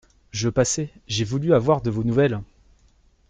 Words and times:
Je 0.31 0.49
passais, 0.49 0.89
j'ai 1.05 1.23
voulu 1.23 1.53
avoir 1.53 1.83
de 1.83 1.91
vos 1.91 2.03
nouvelles. 2.03 2.41